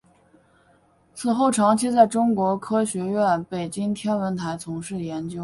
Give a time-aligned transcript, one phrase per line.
[1.13, 5.39] 此后长期在中国科学院北京天文台从事研究。